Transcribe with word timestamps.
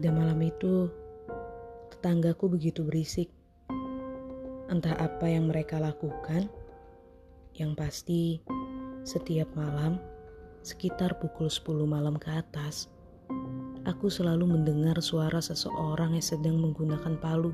Pada 0.00 0.16
malam 0.16 0.40
itu, 0.40 0.88
tetanggaku 1.92 2.48
begitu 2.56 2.80
berisik. 2.80 3.28
Entah 4.72 4.96
apa 4.96 5.28
yang 5.28 5.52
mereka 5.52 5.76
lakukan, 5.76 6.48
yang 7.52 7.76
pasti 7.76 8.40
setiap 9.04 9.52
malam, 9.52 10.00
sekitar 10.64 11.20
pukul 11.20 11.52
10 11.52 11.84
malam 11.84 12.16
ke 12.16 12.32
atas, 12.32 12.88
aku 13.84 14.08
selalu 14.08 14.48
mendengar 14.48 14.96
suara 15.04 15.36
seseorang 15.36 16.16
yang 16.16 16.24
sedang 16.24 16.56
menggunakan 16.56 17.20
palu. 17.20 17.52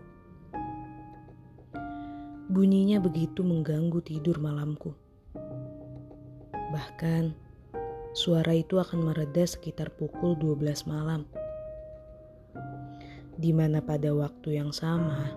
Bunyinya 2.46 3.02
begitu 3.02 3.42
mengganggu 3.42 3.98
tidur 4.06 4.38
malamku. 4.38 4.94
Bahkan, 6.70 7.34
suara 8.14 8.54
itu 8.54 8.78
akan 8.78 9.02
mereda 9.02 9.42
sekitar 9.42 9.90
pukul 9.98 10.38
12 10.38 10.86
malam 10.86 11.26
di 13.36 13.52
mana 13.52 13.84
pada 13.84 14.12
waktu 14.16 14.60
yang 14.60 14.72
sama 14.72 15.36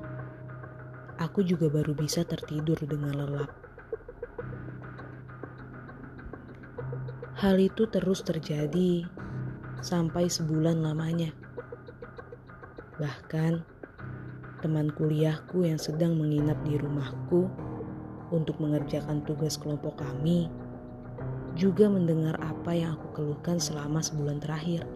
aku 1.20 1.44
juga 1.44 1.68
baru 1.68 1.92
bisa 1.92 2.24
tertidur 2.24 2.80
dengan 2.88 3.12
lelap. 3.12 3.52
Hal 7.40 7.60
itu 7.60 7.88
terus 7.92 8.24
terjadi 8.24 9.04
sampai 9.84 10.32
sebulan 10.32 10.80
lamanya. 10.80 11.36
Bahkan 13.00 13.64
teman 14.60 14.92
kuliahku 14.92 15.64
yang 15.68 15.80
sedang 15.80 16.20
menginap 16.20 16.60
di 16.68 16.76
rumahku 16.76 17.48
untuk 18.32 18.60
mengerjakan 18.60 19.24
tugas 19.24 19.56
kelompok 19.56 20.00
kami 20.04 20.52
juga 21.56 21.88
mendengar 21.92 22.36
apa 22.40 22.76
yang 22.76 22.96
aku 22.96 23.08
keluhkan 23.16 23.60
selama 23.60 24.00
sebulan 24.04 24.40
terakhir. 24.44 24.88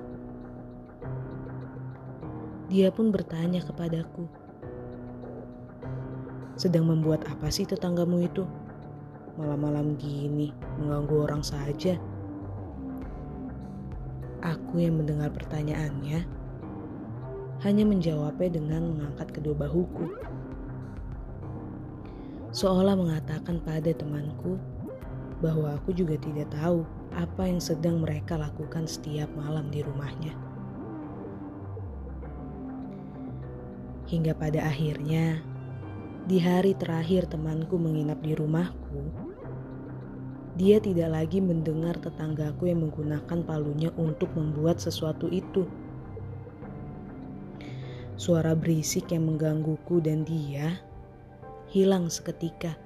Dia 2.74 2.90
pun 2.90 3.14
bertanya 3.14 3.62
kepadaku, 3.62 4.26
"Sedang 6.58 6.90
membuat 6.90 7.22
apa 7.30 7.54
sih 7.54 7.70
tetanggamu 7.70 8.26
itu? 8.26 8.50
Malam-malam 9.38 9.94
gini 9.94 10.50
mengganggu 10.82 11.30
orang 11.30 11.46
saja." 11.46 12.02
Aku 14.42 14.82
yang 14.82 14.98
mendengar 14.98 15.30
pertanyaannya 15.30 16.26
hanya 17.62 17.84
menjawabnya 17.86 18.58
dengan 18.58 18.90
mengangkat 18.90 19.30
kedua 19.38 19.54
bahuku. 19.54 20.10
Seolah 22.58 22.98
mengatakan 22.98 23.62
pada 23.62 23.94
temanku 23.94 24.58
bahwa 25.46 25.78
aku 25.78 25.94
juga 25.94 26.18
tidak 26.18 26.50
tahu 26.50 26.82
apa 27.14 27.54
yang 27.54 27.62
sedang 27.62 28.02
mereka 28.02 28.34
lakukan 28.34 28.90
setiap 28.90 29.30
malam 29.38 29.70
di 29.70 29.86
rumahnya. 29.86 30.53
Hingga 34.14 34.38
pada 34.38 34.70
akhirnya, 34.70 35.42
di 36.30 36.38
hari 36.38 36.78
terakhir 36.78 37.26
temanku 37.26 37.82
menginap 37.82 38.22
di 38.22 38.38
rumahku, 38.38 39.10
dia 40.54 40.78
tidak 40.78 41.18
lagi 41.18 41.42
mendengar 41.42 41.98
tetanggaku 41.98 42.70
yang 42.70 42.86
menggunakan 42.86 43.42
palunya 43.42 43.90
untuk 43.98 44.30
membuat 44.38 44.78
sesuatu 44.78 45.34
itu. 45.34 45.66
Suara 48.14 48.54
berisik 48.54 49.10
yang 49.10 49.34
menggangguku 49.34 49.98
dan 49.98 50.22
dia 50.22 50.78
hilang 51.74 52.06
seketika. 52.06 52.78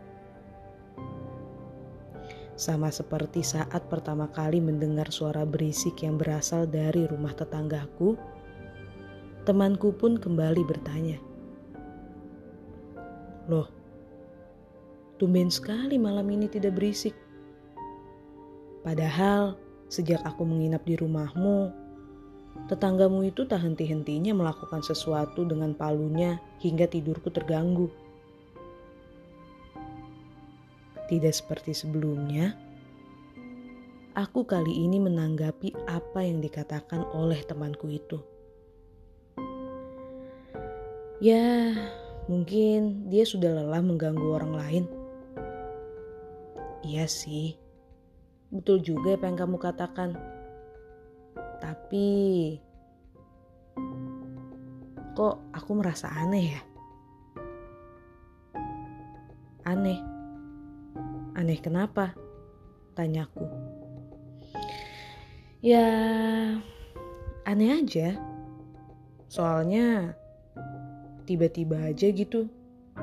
Sama 2.55 2.87
seperti 2.87 3.43
saat 3.43 3.83
pertama 3.91 4.31
kali 4.31 4.63
mendengar 4.63 5.11
suara 5.11 5.43
berisik 5.43 6.07
yang 6.07 6.15
berasal 6.15 6.63
dari 6.71 7.03
rumah 7.03 7.35
tetanggaku, 7.35 8.15
Temanku 9.47 9.95
pun 9.95 10.19
kembali 10.19 10.59
bertanya. 10.67 11.15
Loh, 13.47 13.63
tumben 15.15 15.47
sekali 15.47 15.95
malam 15.95 16.27
ini 16.27 16.51
tidak 16.51 16.75
berisik. 16.75 17.15
Padahal 18.83 19.55
sejak 19.87 20.19
aku 20.27 20.43
menginap 20.43 20.83
di 20.83 20.99
rumahmu, 20.99 21.71
tetanggamu 22.67 23.23
itu 23.23 23.47
tak 23.47 23.63
henti-hentinya 23.63 24.35
melakukan 24.35 24.83
sesuatu 24.83 25.47
dengan 25.47 25.71
palunya 25.71 26.43
hingga 26.59 26.83
tidurku 26.83 27.31
terganggu. 27.31 27.87
Tidak 31.07 31.31
seperti 31.31 31.71
sebelumnya, 31.71 32.51
aku 34.11 34.43
kali 34.43 34.75
ini 34.75 34.99
menanggapi 34.99 35.71
apa 35.87 36.19
yang 36.19 36.43
dikatakan 36.43 37.07
oleh 37.15 37.39
temanku 37.47 37.87
itu. 37.87 38.19
Ya, 41.17 41.73
mungkin 42.29 43.09
dia 43.09 43.25
sudah 43.25 43.49
lelah 43.49 43.81
mengganggu 43.81 44.37
orang 44.37 44.53
lain. 44.53 44.83
Iya 46.85 47.09
sih, 47.09 47.57
betul 48.53 48.85
juga 48.85 49.17
apa 49.17 49.25
yang 49.25 49.37
kamu 49.41 49.57
katakan. 49.57 50.13
Tapi, 51.57 52.07
kok 55.17 55.41
aku 55.57 55.71
merasa 55.73 56.05
aneh 56.13 56.53
ya? 56.53 56.61
Aneh. 59.65 59.97
Aneh 61.33 61.57
kenapa? 61.57 62.13
Tanyaku. 62.93 63.49
Ya, 65.65 65.89
aneh 67.41 67.69
aja. 67.73 68.21
Soalnya 69.33 70.13
tiba-tiba 71.27 71.91
aja 71.91 72.07
gitu 72.07 72.47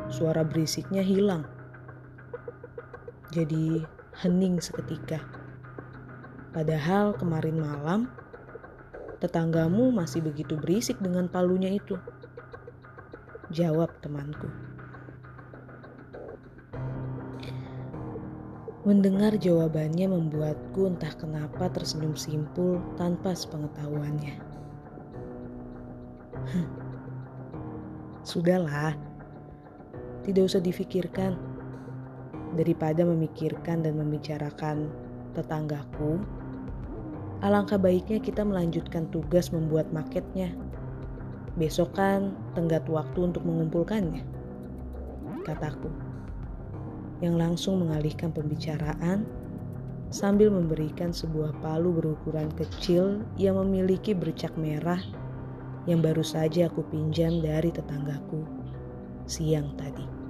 suara 0.09 0.41
berisiknya 0.41 1.05
hilang. 1.05 1.45
Jadi 3.37 3.85
hening 4.25 4.65
seketika. 4.65 5.21
Padahal 6.57 7.13
kemarin 7.19 7.61
malam 7.61 8.09
tetanggamu 9.19 9.91
masih 9.93 10.25
begitu 10.25 10.57
berisik 10.57 10.97
dengan 11.03 11.29
palunya 11.29 11.69
itu. 11.69 12.01
Jawab 13.53 13.91
temanku. 14.01 14.49
Mendengar 18.85 19.41
jawabannya 19.41 20.13
membuatku 20.13 20.93
entah 20.93 21.17
kenapa 21.17 21.73
tersenyum 21.73 22.13
simpul 22.13 22.85
tanpa 23.01 23.33
sepengetahuannya. 23.33 24.37
Sudahlah, 28.25 28.97
tidak 30.25 30.49
usah 30.49 30.65
difikirkan. 30.65 31.37
Daripada 32.57 33.05
memikirkan 33.05 33.85
dan 33.85 34.01
membicarakan 34.01 34.89
tetanggaku, 35.37 36.17
alangkah 37.45 37.77
baiknya 37.77 38.17
kita 38.25 38.41
melanjutkan 38.41 39.13
tugas 39.13 39.53
membuat 39.53 39.93
maketnya. 39.93 40.57
Besok 41.61 41.93
kan 42.01 42.33
tenggat 42.57 42.89
waktu 42.89 43.29
untuk 43.29 43.45
mengumpulkannya, 43.45 44.25
kataku. 45.45 45.93
Yang 47.21 47.35
langsung 47.37 47.85
mengalihkan 47.85 48.33
pembicaraan 48.33 49.29
sambil 50.09 50.49
memberikan 50.49 51.13
sebuah 51.13 51.53
palu 51.61 51.93
berukuran 51.93 52.49
kecil 52.57 53.21
yang 53.37 53.61
memiliki 53.61 54.17
bercak 54.17 54.57
merah 54.57 55.05
yang 55.85 56.01
baru 56.01 56.25
saja 56.25 56.69
aku 56.73 56.85
pinjam 56.89 57.45
dari 57.45 57.69
tetanggaku 57.69 58.41
siang 59.29 59.73
tadi. 59.77 60.24